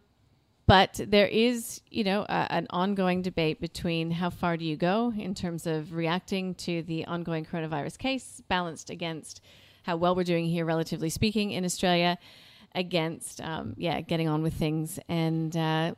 but 0.72 0.98
there 1.06 1.26
is, 1.26 1.82
you 1.90 2.02
know, 2.02 2.24
an 2.30 2.66
ongoing 2.70 3.20
debate 3.20 3.60
between 3.60 4.10
how 4.10 4.30
far 4.30 4.56
do 4.56 4.64
you 4.64 4.74
go 4.74 5.12
in 5.14 5.34
terms 5.34 5.66
of 5.66 5.92
reacting 5.92 6.54
to 6.54 6.82
the 6.84 7.04
ongoing 7.04 7.44
coronavirus 7.44 7.98
case, 7.98 8.40
balanced 8.48 8.88
against 8.88 9.42
how 9.82 9.96
well 9.96 10.16
we're 10.16 10.24
doing 10.24 10.46
here, 10.46 10.64
relatively 10.64 11.10
speaking, 11.10 11.50
in 11.50 11.66
Australia, 11.66 12.16
against, 12.74 13.42
um, 13.42 13.74
yeah, 13.76 14.00
getting 14.00 14.28
on 14.28 14.42
with 14.42 14.54
things 14.54 14.98
and. 15.10 15.54
Uh, 15.54 15.94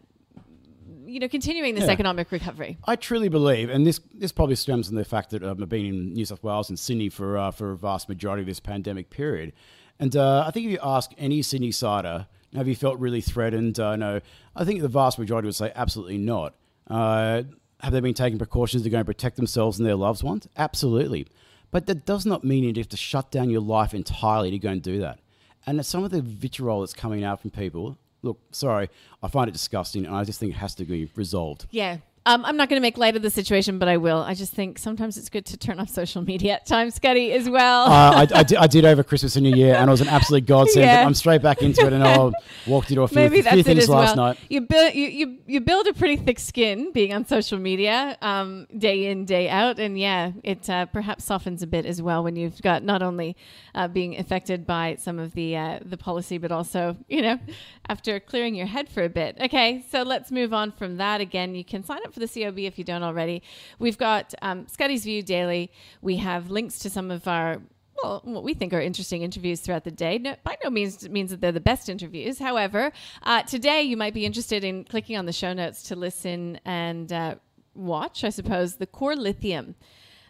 you 1.06 1.20
know, 1.20 1.28
continuing 1.28 1.74
this 1.74 1.84
yeah. 1.84 1.92
economic 1.92 2.32
recovery. 2.32 2.76
I 2.86 2.96
truly 2.96 3.28
believe, 3.28 3.68
and 3.70 3.86
this 3.86 4.00
this 4.12 4.32
probably 4.32 4.56
stems 4.56 4.88
from 4.88 4.96
the 4.96 5.04
fact 5.04 5.30
that 5.30 5.44
um, 5.44 5.62
I've 5.62 5.68
been 5.68 5.84
in 5.84 6.14
New 6.14 6.24
South 6.24 6.42
Wales 6.42 6.70
and 6.70 6.78
Sydney 6.78 7.10
for 7.10 7.36
uh, 7.36 7.50
for 7.50 7.72
a 7.72 7.76
vast 7.76 8.08
majority 8.08 8.40
of 8.40 8.46
this 8.46 8.58
pandemic 8.58 9.10
period, 9.10 9.52
and 10.00 10.16
uh, 10.16 10.44
I 10.46 10.50
think 10.50 10.66
if 10.66 10.72
you 10.72 10.78
ask 10.82 11.12
any 11.18 11.42
Sydney 11.42 11.72
sider 11.72 12.26
have 12.54 12.68
you 12.68 12.76
felt 12.76 12.98
really 12.98 13.20
threatened? 13.20 13.78
Uh, 13.78 13.96
no, 13.96 14.20
I 14.54 14.64
think 14.64 14.80
the 14.80 14.88
vast 14.88 15.18
majority 15.18 15.46
would 15.46 15.54
say 15.54 15.72
absolutely 15.74 16.18
not. 16.18 16.54
Uh, 16.88 17.42
have 17.80 17.92
they 17.92 18.00
been 18.00 18.14
taking 18.14 18.38
precautions 18.38 18.82
to 18.84 18.90
go 18.90 18.98
and 18.98 19.06
protect 19.06 19.36
themselves 19.36 19.78
and 19.78 19.86
their 19.86 19.96
loved 19.96 20.22
ones? 20.22 20.48
Absolutely. 20.56 21.26
But 21.70 21.86
that 21.86 22.06
does 22.06 22.24
not 22.24 22.44
mean 22.44 22.64
you 22.64 22.72
have 22.76 22.88
to 22.90 22.96
shut 22.96 23.30
down 23.30 23.50
your 23.50 23.60
life 23.60 23.94
entirely 23.94 24.50
to 24.52 24.58
go 24.58 24.70
and 24.70 24.80
do 24.80 25.00
that. 25.00 25.18
And 25.66 25.84
some 25.84 26.04
of 26.04 26.10
the 26.10 26.22
vitriol 26.22 26.80
that's 26.80 26.94
coming 26.94 27.24
out 27.24 27.40
from 27.40 27.50
people, 27.50 27.98
look, 28.22 28.38
sorry, 28.52 28.90
I 29.22 29.28
find 29.28 29.48
it 29.48 29.52
disgusting 29.52 30.06
and 30.06 30.14
I 30.14 30.24
just 30.24 30.38
think 30.38 30.52
it 30.52 30.58
has 30.58 30.74
to 30.76 30.84
be 30.84 31.10
resolved. 31.16 31.66
Yeah, 31.70 31.98
um, 32.26 32.42
I'm 32.46 32.56
not 32.56 32.70
going 32.70 32.80
to 32.80 32.82
make 32.82 32.96
light 32.96 33.16
of 33.16 33.22
the 33.22 33.28
situation, 33.28 33.78
but 33.78 33.86
I 33.86 33.98
will. 33.98 34.22
I 34.22 34.32
just 34.32 34.54
think 34.54 34.78
sometimes 34.78 35.18
it's 35.18 35.28
good 35.28 35.44
to 35.46 35.58
turn 35.58 35.78
off 35.78 35.90
social 35.90 36.22
media 36.22 36.54
at 36.54 36.64
times, 36.64 36.94
Scotty, 36.94 37.32
as 37.32 37.50
well. 37.50 37.82
uh, 37.82 37.90
I, 37.90 38.20
I, 38.34 38.42
did, 38.42 38.58
I, 38.58 38.66
did, 38.66 38.86
over 38.86 39.02
Christmas 39.02 39.36
and 39.36 39.44
New 39.44 39.54
Year, 39.54 39.74
and 39.74 39.88
it 39.88 39.90
was 39.90 40.00
an 40.00 40.08
absolute 40.08 40.46
godsend. 40.46 40.86
Yeah. 40.86 41.04
I'm 41.04 41.12
straight 41.12 41.42
back 41.42 41.60
into 41.60 41.86
it, 41.86 41.92
and 41.92 42.02
I 42.02 42.32
walked 42.66 42.90
into 42.90 43.02
a 43.02 43.08
few, 43.08 43.16
Maybe 43.16 43.42
few 43.42 43.62
things 43.62 43.90
last 43.90 44.16
well. 44.16 44.28
night. 44.28 44.38
You 44.48 44.62
build 44.62 44.94
you, 44.94 45.06
you 45.06 45.38
you 45.46 45.60
build 45.60 45.86
a 45.86 45.92
pretty 45.92 46.16
thick 46.16 46.38
skin 46.38 46.92
being 46.92 47.12
on 47.12 47.26
social 47.26 47.58
media, 47.58 48.16
um, 48.22 48.68
day 48.76 49.06
in 49.06 49.26
day 49.26 49.50
out, 49.50 49.78
and 49.78 49.98
yeah, 49.98 50.32
it 50.42 50.70
uh, 50.70 50.86
perhaps 50.86 51.24
softens 51.24 51.62
a 51.62 51.66
bit 51.66 51.84
as 51.84 52.00
well 52.00 52.24
when 52.24 52.36
you've 52.36 52.62
got 52.62 52.82
not 52.82 53.02
only 53.02 53.36
uh, 53.74 53.86
being 53.86 54.18
affected 54.18 54.66
by 54.66 54.96
some 54.98 55.18
of 55.18 55.34
the 55.34 55.58
uh, 55.58 55.80
the 55.84 55.98
policy, 55.98 56.38
but 56.38 56.50
also 56.50 56.96
you 57.06 57.20
know 57.20 57.38
after 57.86 58.18
clearing 58.18 58.54
your 58.54 58.66
head 58.66 58.88
for 58.88 59.02
a 59.04 59.10
bit. 59.10 59.36
Okay, 59.38 59.84
so 59.90 60.02
let's 60.02 60.30
move 60.30 60.54
on 60.54 60.72
from 60.72 60.96
that. 60.96 61.20
Again, 61.20 61.54
you 61.54 61.64
can 61.64 61.84
sign 61.84 62.00
up 62.06 62.13
for 62.14 62.20
the 62.20 62.28
COB 62.28 62.60
if 62.60 62.78
you 62.78 62.84
don't 62.84 63.02
already. 63.02 63.42
We've 63.78 63.98
got 63.98 64.32
um, 64.40 64.66
View 64.78 65.22
Daily. 65.22 65.70
We 66.00 66.16
have 66.16 66.50
links 66.50 66.78
to 66.80 66.90
some 66.90 67.10
of 67.10 67.28
our 67.28 67.60
well, 68.02 68.20
what 68.24 68.42
we 68.42 68.54
think 68.54 68.72
are 68.72 68.80
interesting 68.80 69.22
interviews 69.22 69.60
throughout 69.60 69.84
the 69.84 69.90
day. 69.90 70.18
No, 70.18 70.34
by 70.42 70.56
no 70.64 70.70
means 70.70 71.08
means 71.08 71.30
that 71.30 71.40
they're 71.40 71.52
the 71.52 71.60
best 71.60 71.88
interviews. 71.88 72.38
However, 72.38 72.92
uh, 73.22 73.42
today 73.42 73.82
you 73.82 73.96
might 73.96 74.14
be 74.14 74.26
interested 74.26 74.64
in 74.64 74.84
clicking 74.84 75.16
on 75.16 75.26
the 75.26 75.32
show 75.32 75.52
notes 75.52 75.82
to 75.84 75.96
listen 75.96 76.58
and 76.64 77.12
uh, 77.12 77.36
watch, 77.74 78.24
I 78.24 78.30
suppose, 78.30 78.76
the 78.76 78.86
Core 78.86 79.16
Lithium 79.16 79.74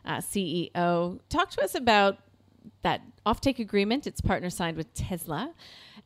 uh, 0.04 0.18
CEO 0.18 1.20
talk 1.28 1.50
to 1.50 1.62
us 1.62 1.74
about 1.74 2.18
that 2.82 3.02
offtake 3.26 3.58
agreement. 3.58 4.06
Its 4.06 4.20
partner 4.20 4.50
signed 4.50 4.76
with 4.76 4.92
Tesla. 4.94 5.52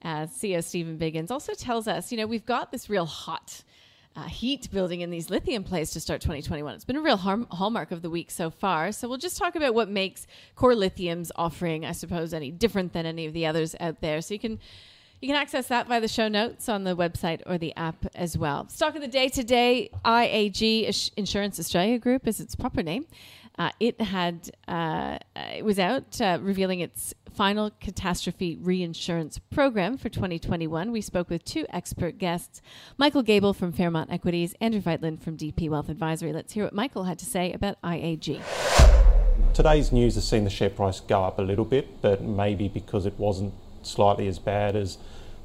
Uh, 0.03 0.27
CEO 0.27 0.63
Stephen 0.63 0.97
Biggins 0.97 1.31
also 1.31 1.55
tells 1.55 1.89
us, 1.89 2.13
you 2.13 2.19
know, 2.19 2.27
we've 2.27 2.47
got 2.47 2.71
this 2.71 2.89
real 2.89 3.07
hot 3.07 3.65
uh, 4.17 4.25
heat 4.25 4.71
building 4.73 5.01
in 5.01 5.11
these 5.11 5.31
lithium 5.31 5.63
plays 5.65 5.91
to 5.93 6.01
start 6.01 6.21
2021. 6.21 6.75
It's 6.75 6.85
been 6.85 6.97
a 6.97 7.01
real 7.01 7.17
harm- 7.17 7.47
hallmark 7.51 7.93
of 7.93 8.03
the 8.03 8.11
week 8.11 8.31
so 8.31 8.51
far. 8.51 8.91
So 8.93 9.09
we'll 9.09 9.19
just 9.19 9.37
talk 9.37 9.55
about 9.55 9.75
what 9.75 9.89
makes 9.89 10.27
Core 10.57 10.75
Lithium's 10.75 11.31
offering, 11.37 11.85
I 11.85 11.93
suppose, 11.93 12.35
any 12.35 12.51
different 12.51 12.93
than 12.93 13.07
any 13.07 13.27
of 13.27 13.33
the 13.33 13.47
others 13.47 13.77
out 13.79 14.01
there. 14.01 14.21
So 14.21 14.35
you 14.35 14.41
can 14.41 14.59
You 15.21 15.27
can 15.29 15.37
access 15.37 15.67
that 15.67 15.89
via 15.89 16.01
the 16.01 16.07
show 16.09 16.29
notes 16.29 16.69
on 16.69 16.85
the 16.85 16.95
website 16.95 17.43
or 17.45 17.59
the 17.59 17.75
app 17.77 18.07
as 18.15 18.39
well. 18.39 18.69
Stock 18.69 18.95
of 18.95 19.01
the 19.01 19.09
day 19.09 19.29
today 19.29 19.91
IAG 20.05 21.11
Insurance 21.17 21.59
Australia 21.59 21.99
Group 21.99 22.29
is 22.29 22.39
its 22.39 22.55
proper 22.55 22.85
name. 22.85 23.05
Uh, 23.59 23.71
it 23.81 24.01
had 24.01 24.49
uh, 24.69 25.19
it 25.35 25.65
was 25.65 25.81
out 25.81 26.21
uh, 26.21 26.39
revealing 26.41 26.79
its 26.79 27.15
final 27.39 27.71
catastrophe 27.79 28.59
reinsurance 28.61 29.39
program 29.39 29.97
for 29.97 30.09
2021. 30.09 30.91
We 30.91 31.01
spoke 31.01 31.31
with 31.31 31.45
two 31.45 31.65
expert 31.73 32.19
guests, 32.19 32.61
Michael 32.97 33.23
Gable 33.23 33.55
from 33.55 33.71
Fairmont 33.71 34.11
Equities, 34.11 34.57
Andrew 34.61 34.81
Veitlin 34.81 35.23
from 35.23 35.37
DP 35.37 35.71
Wealth 35.71 35.89
Advisory. 35.89 36.33
Let's 36.33 36.55
hear 36.55 36.65
what 36.65 36.73
Michael 36.73 37.05
had 37.05 37.17
to 37.21 37.25
say 37.25 37.53
about 37.53 37.81
IAG. 37.83 38.43
Today's 39.55 39.93
news 39.93 40.17
has 40.17 40.27
seen 40.27 40.43
the 40.43 40.51
share 40.51 40.69
price 40.69 40.99
go 40.99 41.23
up 41.23 41.39
a 41.39 41.43
little 41.43 41.65
bit, 41.65 42.03
but 42.03 42.23
maybe 42.23 42.67
because 42.67 43.07
it 43.07 43.17
wasn't 43.21 43.55
slightly 43.85 44.27
as 44.27 44.41
bad 44.41 44.75
as 44.75 44.99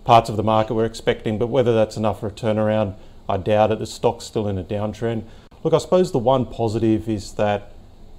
parts 0.03 0.31
of 0.31 0.35
the 0.35 0.41
market 0.41 0.73
were 0.73 0.85
expecting. 0.85 1.37
But 1.37 1.49
whether 1.49 1.75
that's 1.75 1.95
enough 1.95 2.21
for 2.21 2.27
a 2.27 2.31
turnaround, 2.31 2.95
I 3.29 3.37
doubt 3.37 3.71
it. 3.71 3.77
The 3.77 3.85
stock's 3.85 4.25
still 4.25 4.47
in 4.47 4.57
a 4.57 4.63
downtrend. 4.63 5.25
Look, 5.63 5.75
I 5.75 5.77
suppose 5.77 6.11
the 6.11 6.17
one 6.17 6.47
positive 6.47 7.07
is 7.07 7.33
that 7.33 7.71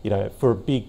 you 0.05 0.11
know, 0.11 0.29
for 0.39 0.53
a 0.53 0.55
big 0.55 0.85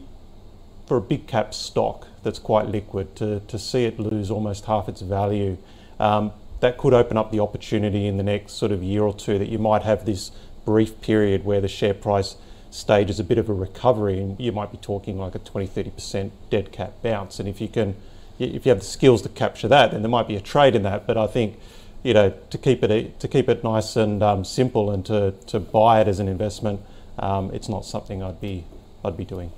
for 0.86 0.98
a 0.98 1.02
big 1.02 1.26
cap 1.26 1.52
stock 1.52 2.06
that's 2.26 2.40
quite 2.40 2.68
liquid, 2.68 3.16
to, 3.16 3.40
to 3.48 3.58
see 3.58 3.86
it 3.86 3.98
lose 3.98 4.30
almost 4.30 4.66
half 4.66 4.90
its 4.90 5.00
value, 5.00 5.58
um, 6.00 6.34
that 6.60 6.78
could 6.78 6.94
open 6.94 7.16
up 7.16 7.32
the 7.32 7.40
opportunity 7.40 8.06
in 8.06 8.18
the 8.18 8.24
next 8.24 8.54
sort 8.54 8.74
of 8.74 8.84
year 8.84 9.04
or 9.04 9.14
two 9.14 9.40
that 9.40 9.48
you 9.48 9.58
might 9.58 9.84
have 9.84 10.06
this 10.06 10.32
brief 10.66 11.00
period 11.00 11.46
where 11.46 11.62
the 11.62 11.68
share 11.70 11.94
price 11.94 12.36
stages 12.70 13.20
a 13.20 13.24
bit 13.24 13.38
of 13.38 13.48
a 13.48 13.54
recovery 13.54 14.20
and 14.20 14.38
you 14.40 14.52
might 14.52 14.72
be 14.72 14.78
talking 14.78 15.18
like 15.18 15.36
a 15.36 15.40
20 15.40 15.68
30% 15.68 16.32
dead 16.50 16.72
cat 16.74 16.92
bounce 17.02 17.40
and 17.40 17.48
if 17.48 17.62
you 17.62 17.70
can 17.70 17.96
if 18.40 18.66
you 18.66 18.70
have 18.70 18.80
the 18.80 18.86
skills 18.86 19.22
to 19.22 19.30
capture 19.30 19.68
that 19.68 19.92
then 19.92 20.02
there 20.02 20.10
might 20.10 20.28
be 20.28 20.36
a 20.36 20.42
trade 20.42 20.76
in 20.76 20.82
that 20.82 21.08
but 21.08 21.16
i 21.16 21.28
think 21.28 21.58
you 22.04 22.14
know 22.14 22.34
to 22.50 22.58
keep 22.58 22.84
it 22.84 23.20
to 23.20 23.28
keep 23.30 23.48
it 23.48 23.64
nice 23.64 23.96
and 23.96 24.22
um, 24.22 24.44
simple 24.44 24.92
and 24.92 25.06
to, 25.06 25.32
to 25.46 25.58
buy 25.60 26.02
it 26.02 26.08
as 26.08 26.20
an 26.20 26.28
investment 26.28 26.82
um, 27.20 27.50
it's 27.54 27.70
not 27.70 27.86
something 27.86 28.22
i'd 28.22 28.42
be 28.42 28.66
I'd 29.06 29.18
be 29.18 29.26
doing. 29.26 29.52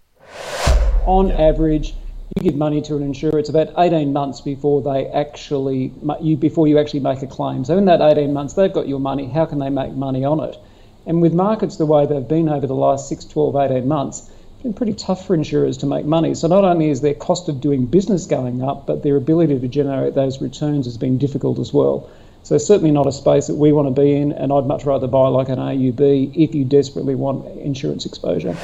On 1.05 1.29
yeah. 1.29 1.39
average, 1.39 1.95
you 2.35 2.43
give 2.43 2.55
money 2.55 2.81
to 2.81 2.95
an 2.95 3.03
insurer, 3.03 3.39
it's 3.39 3.49
about 3.49 3.69
18 3.77 4.11
months 4.11 4.41
before 4.41 4.81
they 4.81 5.07
actually 5.07 5.93
you 6.21 6.35
before 6.35 6.67
you 6.67 6.77
actually 6.77 6.99
make 6.99 7.21
a 7.21 7.27
claim. 7.27 7.63
So 7.65 7.77
in 7.77 7.85
that 7.85 8.01
18 8.01 8.33
months, 8.33 8.53
they've 8.53 8.73
got 8.73 8.87
your 8.87 8.99
money. 8.99 9.27
How 9.27 9.45
can 9.45 9.59
they 9.59 9.69
make 9.69 9.93
money 9.93 10.25
on 10.25 10.39
it? 10.41 10.57
And 11.05 11.21
with 11.21 11.33
markets 11.33 11.77
the 11.77 11.85
way 11.85 12.05
they've 12.05 12.27
been 12.27 12.49
over 12.49 12.67
the 12.67 12.75
last 12.75 13.07
6, 13.07 13.25
12, 13.25 13.55
18 13.55 13.87
months, 13.87 14.29
it's 14.53 14.63
been 14.63 14.73
pretty 14.73 14.93
tough 14.93 15.25
for 15.25 15.35
insurers 15.35 15.77
to 15.77 15.85
make 15.85 16.05
money. 16.05 16.35
So 16.35 16.47
not 16.47 16.65
only 16.65 16.89
is 16.89 17.01
their 17.01 17.13
cost 17.13 17.47
of 17.47 17.61
doing 17.61 17.85
business 17.85 18.25
going 18.25 18.61
up, 18.61 18.85
but 18.85 19.03
their 19.03 19.15
ability 19.15 19.59
to 19.59 19.67
generate 19.67 20.15
those 20.15 20.41
returns 20.41 20.85
has 20.85 20.97
been 20.97 21.17
difficult 21.17 21.59
as 21.59 21.71
well. 21.71 22.09
So 22.43 22.57
certainly 22.57 22.91
not 22.91 23.07
a 23.07 23.11
space 23.11 23.47
that 23.47 23.55
we 23.55 23.71
want 23.71 23.93
to 23.93 24.01
be 24.01 24.13
in, 24.13 24.31
and 24.33 24.51
I'd 24.51 24.65
much 24.65 24.85
rather 24.85 25.07
buy 25.07 25.27
like 25.29 25.49
an 25.49 25.59
AUB 25.59 26.35
if 26.35 26.53
you 26.53 26.65
desperately 26.65 27.15
want 27.15 27.45
insurance 27.59 28.05
exposure. 28.05 28.55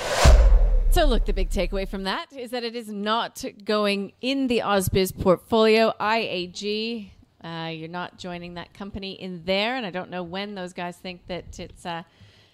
So, 0.93 1.05
look, 1.05 1.25
the 1.25 1.33
big 1.33 1.49
takeaway 1.49 1.87
from 1.87 2.03
that 2.03 2.31
is 2.33 2.51
that 2.51 2.63
it 2.63 2.75
is 2.75 2.87
not 2.87 3.43
going 3.65 4.13
in 4.21 4.45
the 4.45 4.59
AusBiz 4.59 5.19
portfolio. 5.19 5.91
IAG, 5.99 7.09
uh, 7.43 7.71
you're 7.73 7.89
not 7.89 8.19
joining 8.19 8.53
that 8.53 8.75
company 8.75 9.13
in 9.13 9.41
there, 9.43 9.75
and 9.75 9.87
I 9.87 9.89
don't 9.89 10.11
know 10.11 10.21
when 10.21 10.53
those 10.53 10.71
guys 10.71 10.95
think 10.95 11.25
that 11.25 11.59
it's. 11.59 11.83
Uh, 11.83 12.03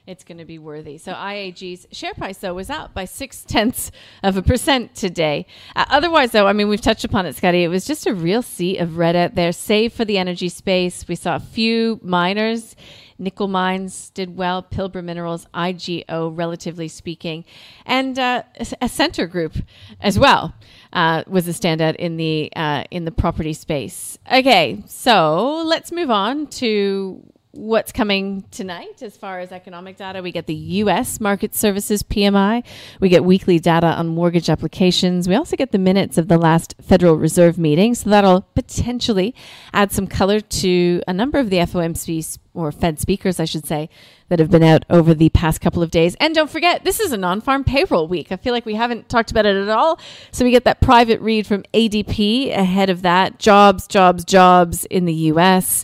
it's 0.07 0.23
going 0.23 0.39
to 0.39 0.45
be 0.45 0.57
worthy. 0.57 0.97
So 0.97 1.13
IAG's 1.13 1.85
share 1.91 2.15
price 2.15 2.39
though 2.39 2.55
was 2.55 2.71
up 2.71 2.95
by 2.95 3.05
six 3.05 3.43
tenths 3.43 3.91
of 4.23 4.37
a 4.37 4.41
percent 4.41 4.95
today. 4.95 5.45
Uh, 5.75 5.85
otherwise, 5.87 6.31
though, 6.31 6.47
I 6.47 6.53
mean 6.53 6.67
we've 6.67 6.81
touched 6.81 7.03
upon 7.03 7.27
it, 7.27 7.35
Scotty. 7.35 7.63
It 7.63 7.67
was 7.67 7.85
just 7.85 8.07
a 8.07 8.13
real 8.15 8.41
sea 8.41 8.77
of 8.77 8.97
red 8.97 9.15
out 9.15 9.35
there, 9.35 9.51
save 9.51 9.93
for 9.93 10.05
the 10.05 10.17
energy 10.17 10.49
space. 10.49 11.07
We 11.07 11.13
saw 11.13 11.35
a 11.35 11.39
few 11.39 11.99
miners 12.01 12.75
Nickel 13.19 13.47
Mines 13.47 14.09
did 14.11 14.37
well, 14.37 14.63
Pilbara 14.63 15.03
Minerals, 15.03 15.45
IGO, 15.53 16.35
relatively 16.35 16.87
speaking, 16.87 17.45
and 17.85 18.17
uh, 18.17 18.43
a 18.81 18.89
Scentre 18.89 19.27
Group 19.27 19.57
as 19.99 20.17
well 20.17 20.55
uh, 20.93 21.23
was 21.27 21.47
a 21.47 21.51
standout 21.51 21.95
in 21.97 22.17
the 22.17 22.51
uh, 22.55 22.85
in 22.89 23.05
the 23.05 23.11
property 23.11 23.53
space. 23.53 24.17
Okay, 24.31 24.81
so 24.87 25.61
let's 25.65 25.91
move 25.91 26.09
on 26.09 26.47
to 26.47 27.21
what's 27.51 27.91
coming 27.91 28.43
tonight 28.51 29.01
as 29.01 29.17
far 29.17 29.39
as 29.39 29.51
economic 29.51 29.97
data. 29.97 30.21
We 30.21 30.31
get 30.31 30.45
the 30.45 30.53
U.S. 30.53 31.19
Market 31.19 31.55
Services 31.55 32.03
PMI. 32.03 32.63
We 32.99 33.09
get 33.09 33.23
weekly 33.23 33.57
data 33.57 33.87
on 33.87 34.09
mortgage 34.09 34.51
applications. 34.51 35.27
We 35.27 35.33
also 35.33 35.55
get 35.55 35.71
the 35.71 35.79
minutes 35.79 36.19
of 36.19 36.27
the 36.27 36.37
last 36.37 36.75
Federal 36.79 37.15
Reserve 37.15 37.57
meeting. 37.57 37.95
So 37.95 38.11
that'll 38.11 38.41
potentially 38.53 39.33
add 39.73 39.91
some 39.91 40.05
color 40.05 40.39
to 40.39 41.01
a 41.07 41.13
number 41.13 41.39
of 41.39 41.49
the 41.49 41.57
FOMC 41.57 42.37
or 42.53 42.71
Fed 42.71 42.99
speakers, 42.99 43.39
I 43.39 43.45
should 43.45 43.65
say, 43.65 43.89
that 44.27 44.37
have 44.37 44.51
been 44.51 44.63
out 44.63 44.85
over 44.87 45.15
the 45.15 45.29
past 45.29 45.59
couple 45.59 45.81
of 45.81 45.89
days. 45.89 46.15
And 46.19 46.35
don't 46.35 46.51
forget, 46.51 46.83
this 46.83 46.99
is 46.99 47.11
a 47.11 47.17
non 47.17 47.41
farm 47.41 47.63
payroll 47.63 48.07
week. 48.07 48.31
I 48.31 48.35
feel 48.35 48.53
like 48.53 48.65
we 48.67 48.75
haven't 48.75 49.09
talked 49.09 49.31
about 49.31 49.47
it 49.47 49.55
at 49.55 49.69
all. 49.69 49.99
So 50.31 50.45
we 50.45 50.51
get 50.51 50.65
that 50.65 50.81
private 50.81 51.19
read 51.19 51.47
from 51.47 51.63
ADP 51.73 52.51
ahead 52.55 52.91
of 52.91 53.01
that 53.01 53.39
jobs, 53.39 53.87
jobs, 53.87 54.23
jobs 54.23 54.85
in 54.85 55.05
the 55.05 55.13
U.S 55.13 55.83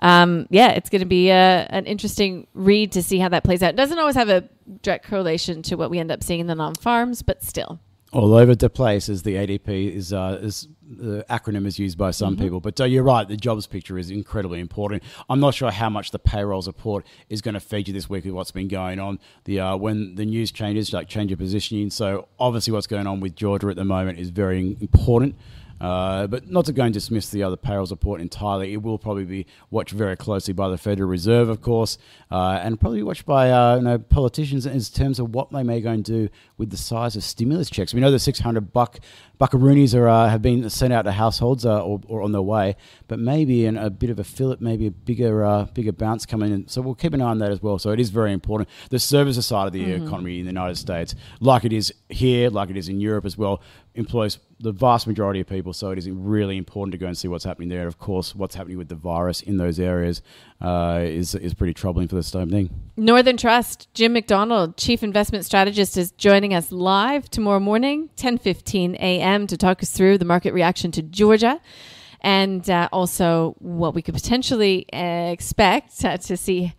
um, 0.00 0.46
yeah, 0.50 0.70
it's 0.70 0.88
going 0.90 1.00
to 1.00 1.06
be 1.06 1.30
a, 1.30 1.66
an 1.70 1.86
interesting 1.86 2.46
read 2.54 2.92
to 2.92 3.02
see 3.02 3.18
how 3.18 3.28
that 3.28 3.44
plays 3.44 3.62
out. 3.62 3.70
It 3.70 3.76
doesn't 3.76 3.98
always 3.98 4.16
have 4.16 4.28
a 4.28 4.48
direct 4.82 5.06
correlation 5.06 5.62
to 5.62 5.76
what 5.76 5.90
we 5.90 5.98
end 5.98 6.10
up 6.10 6.22
seeing 6.22 6.40
in 6.40 6.46
the 6.46 6.54
non 6.54 6.74
farms, 6.74 7.22
but 7.22 7.42
still. 7.42 7.80
All 8.12 8.34
over 8.34 8.56
the 8.56 8.70
place 8.70 9.08
as 9.08 9.22
the 9.22 9.34
ADP 9.34 9.94
is, 9.94 10.12
uh, 10.12 10.40
is 10.42 10.66
the 10.90 11.24
acronym 11.30 11.66
is 11.66 11.78
used 11.78 11.96
by 11.96 12.10
some 12.10 12.34
mm-hmm. 12.34 12.42
people, 12.42 12.60
but 12.60 12.80
uh, 12.80 12.84
you're 12.84 13.04
right. 13.04 13.28
The 13.28 13.36
jobs 13.36 13.66
picture 13.68 13.96
is 13.98 14.10
incredibly 14.10 14.58
important. 14.58 15.04
I'm 15.28 15.38
not 15.38 15.54
sure 15.54 15.70
how 15.70 15.88
much 15.90 16.10
the 16.10 16.18
payrolls 16.18 16.66
report 16.66 17.06
is 17.28 17.40
going 17.40 17.54
to 17.54 17.60
feature 17.60 17.92
this 17.92 18.10
week 18.10 18.24
with 18.24 18.34
what's 18.34 18.50
been 18.50 18.66
going 18.66 18.98
on. 18.98 19.20
The 19.44 19.60
uh, 19.60 19.76
when 19.76 20.16
the 20.16 20.24
news 20.24 20.50
changes, 20.50 20.92
like 20.92 21.08
change 21.08 21.30
of 21.30 21.38
positioning. 21.38 21.90
So 21.90 22.26
obviously, 22.40 22.72
what's 22.72 22.88
going 22.88 23.06
on 23.06 23.20
with 23.20 23.36
Georgia 23.36 23.68
at 23.68 23.76
the 23.76 23.84
moment 23.84 24.18
is 24.18 24.30
very 24.30 24.76
important. 24.80 25.36
Uh, 25.80 26.26
but 26.26 26.50
not 26.50 26.66
to 26.66 26.72
go 26.72 26.82
and 26.82 26.92
dismiss 26.92 27.30
the 27.30 27.42
other 27.42 27.56
payrolls 27.56 27.90
report 27.90 28.20
entirely. 28.20 28.72
It 28.72 28.82
will 28.82 28.98
probably 28.98 29.24
be 29.24 29.46
watched 29.70 29.92
very 29.92 30.16
closely 30.16 30.52
by 30.52 30.68
the 30.68 30.76
Federal 30.76 31.08
Reserve, 31.08 31.48
of 31.48 31.62
course, 31.62 31.96
uh, 32.30 32.60
and 32.62 32.78
probably 32.78 33.02
watched 33.02 33.24
by 33.24 33.50
uh, 33.50 33.76
you 33.76 33.82
know, 33.82 33.98
politicians 33.98 34.66
in 34.66 34.80
terms 34.80 35.18
of 35.18 35.34
what 35.34 35.50
they 35.52 35.62
may 35.62 35.80
go 35.80 35.90
and 35.90 36.04
do 36.04 36.28
with 36.58 36.70
the 36.70 36.76
size 36.76 37.16
of 37.16 37.24
stimulus 37.24 37.70
checks. 37.70 37.94
We 37.94 38.00
know 38.00 38.10
the 38.10 38.18
600 38.18 38.72
buck 38.72 39.00
buckaroonies 39.40 39.94
are 39.94 40.06
uh, 40.06 40.28
have 40.28 40.42
been 40.42 40.68
sent 40.68 40.92
out 40.92 41.02
to 41.02 41.12
households 41.12 41.64
uh, 41.64 41.82
or, 41.82 42.00
or, 42.08 42.20
on 42.20 42.32
their 42.32 42.42
way, 42.42 42.76
but 43.08 43.18
maybe 43.18 43.64
in 43.64 43.78
a 43.78 43.88
bit 43.88 44.10
of 44.10 44.18
a 44.18 44.24
fillet, 44.24 44.58
maybe 44.60 44.86
a 44.86 44.90
bigger 44.90 45.66
bigger 45.72 45.92
bounce 45.92 46.26
coming 46.26 46.52
in. 46.52 46.68
So 46.68 46.82
we'll 46.82 46.94
keep 46.94 47.14
an 47.14 47.22
eye 47.22 47.30
on 47.30 47.38
that 47.38 47.50
as 47.50 47.62
well. 47.62 47.78
So 47.78 47.90
it 47.90 48.00
is 48.00 48.10
very 48.10 48.34
important. 48.34 48.68
The 48.90 48.98
services 48.98 49.46
side 49.46 49.66
of 49.66 49.72
the 49.72 49.82
mm-hmm. 49.82 50.06
economy 50.06 50.40
in 50.40 50.44
the 50.44 50.50
United 50.50 50.76
States, 50.76 51.14
like 51.40 51.64
it 51.64 51.72
is 51.72 51.94
here, 52.10 52.50
like 52.50 52.68
it 52.68 52.76
is 52.76 52.90
in 52.90 53.00
Europe 53.00 53.24
as 53.24 53.38
well, 53.38 53.62
employs 53.94 54.38
the 54.60 54.72
vast 54.72 55.06
majority 55.06 55.40
of 55.40 55.46
people. 55.46 55.72
So 55.72 55.90
it 55.90 55.98
is 55.98 56.08
really 56.08 56.56
important 56.56 56.92
to 56.92 56.98
go 56.98 57.06
and 57.06 57.16
see 57.16 57.28
what's 57.28 57.44
happening 57.44 57.68
there. 57.68 57.86
Of 57.86 57.98
course, 57.98 58.34
what's 58.34 58.54
happening 58.54 58.78
with 58.78 58.88
the 58.88 58.94
virus 58.94 59.40
in 59.40 59.56
those 59.56 59.80
areas 59.80 60.22
uh, 60.60 61.00
is 61.02 61.34
is 61.34 61.54
pretty 61.54 61.74
troubling 61.74 62.08
for 62.08 62.16
the 62.16 62.22
same 62.22 62.50
thing. 62.50 62.70
Northern 62.96 63.36
Trust, 63.36 63.88
Jim 63.94 64.12
McDonald, 64.12 64.76
Chief 64.76 65.02
Investment 65.02 65.44
Strategist, 65.44 65.96
is 65.96 66.12
joining 66.12 66.54
us 66.54 66.70
live 66.70 67.30
tomorrow 67.30 67.60
morning, 67.60 68.10
10:15 68.16 68.94
a.m. 68.96 69.46
to 69.46 69.56
talk 69.56 69.82
us 69.82 69.90
through 69.90 70.18
the 70.18 70.24
market 70.24 70.52
reaction 70.52 70.90
to 70.92 71.02
Georgia. 71.02 71.60
And 72.22 72.68
uh, 72.68 72.90
also 72.92 73.56
what 73.60 73.94
we 73.94 74.02
could 74.02 74.14
potentially 74.14 74.84
uh, 74.92 75.32
expect 75.32 76.04
uh, 76.04 76.18
to 76.18 76.36
see 76.36 76.74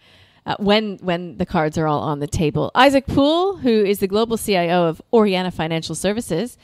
uh, 0.46 0.56
when 0.60 0.98
when 1.02 1.38
the 1.38 1.46
cards 1.46 1.78
are 1.78 1.88
all 1.88 2.02
on 2.02 2.20
the 2.20 2.28
table. 2.28 2.72
Isaac 2.76 3.08
Poole, 3.08 3.58
who 3.58 3.84
is 3.84 4.00
the 4.00 4.08
global 4.08 4.38
CIO 4.38 4.88
of 4.88 5.02
Oreana 5.12 5.52
Financial 5.52 5.96
Services, 5.96 6.58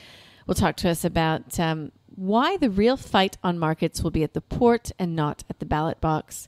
will 0.48 0.56
talk 0.56 0.76
to 0.78 0.90
us 0.90 1.06
about 1.06 1.60
um, 1.60 1.92
why 2.16 2.58
the 2.58 2.70
real 2.70 2.98
fight 2.98 3.38
on 3.44 3.60
markets 3.60 4.02
will 4.02 4.12
be 4.12 4.24
at 4.24 4.34
the 4.34 4.42
port 4.42 4.92
and 4.98 5.16
not 5.16 5.44
at 5.50 5.60
the 5.60 5.66
ballot 5.66 6.02
box. 6.02 6.48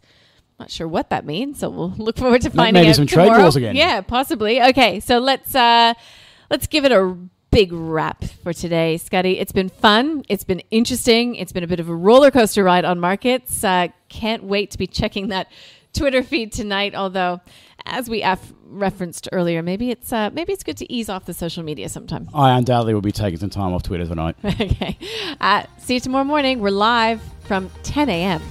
Not 0.60 0.72
sure 0.72 0.88
what 0.88 1.10
that 1.10 1.26
means, 1.26 1.60
so 1.60 1.70
we'll 1.70 1.90
look 1.98 2.18
forward 2.18 2.42
to 2.42 2.50
finding 2.50 2.82
Maybe 2.82 2.90
out 2.90 2.96
some 2.96 3.08
tomorrow. 3.08 3.30
trade 3.30 3.42
wars 3.42 3.56
again. 3.56 3.76
Yeah, 3.76 4.02
possibly. 4.02 4.62
Okay, 4.62 5.00
so 5.00 5.20
let's 5.20 5.54
uh, 5.54 5.94
let's 6.50 6.68
give 6.68 6.86
it 6.86 6.92
a 6.92 7.16
big 7.52 7.72
wrap 7.72 8.24
for 8.44 8.54
today, 8.54 8.98
Scotty. 8.98 9.40
It's 9.40 9.52
been 9.52 9.70
fun. 9.70 10.24
It's 10.30 10.44
been 10.44 10.62
interesting. 10.72 11.36
It's 11.36 11.52
been 11.52 11.64
a 11.64 11.68
bit 11.68 11.80
of 11.80 11.90
a 11.90 11.96
roller 11.96 12.32
coaster 12.32 12.64
ride 12.64 12.86
on 12.86 13.00
markets. 13.00 13.64
Uh, 13.64 13.88
can't 14.10 14.44
wait 14.44 14.72
to 14.72 14.78
be 14.78 14.88
checking 14.88 15.30
that 15.30 15.48
Twitter 15.94 16.24
feed 16.24 16.52
tonight. 16.52 16.94
Although, 16.94 17.42
as 17.92 18.10
we 18.10 18.22
af- 18.22 18.54
referenced 18.66 19.28
earlier, 19.32 19.62
maybe 19.62 19.92
it's 19.92 20.14
uh, 20.14 20.30
maybe 20.32 20.54
it's 20.54 20.64
good 20.64 20.78
to 20.78 20.92
ease 20.92 21.10
off 21.10 21.26
the 21.26 21.34
social 21.34 21.64
media 21.64 21.90
sometime. 21.90 22.30
I 22.34 22.58
undoubtedly 22.58 22.94
will 22.94 23.02
be 23.02 23.12
taking 23.12 23.40
some 23.40 23.50
time 23.50 23.74
off 23.74 23.84
Twitter 23.84 24.06
tonight. 24.06 24.36
okay. 24.46 24.98
Uh, 25.42 25.64
see 25.78 25.96
you 25.96 26.00
tomorrow 26.00 26.24
morning. 26.24 26.60
We're 26.60 26.70
live 26.70 27.22
from 27.42 27.70
10 27.84 28.10
a.m. 28.10 28.42